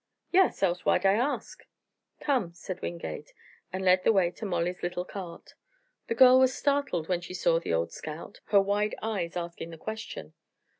[0.31, 1.63] "Yes, else why'd I ask?"
[2.19, 3.33] "Come," said Wingate,
[3.71, 5.53] and led the way to Molly's little cart.
[6.07, 9.77] The girl was startled when she saw the old scout, her wide eyes asking her
[9.77, 10.33] question.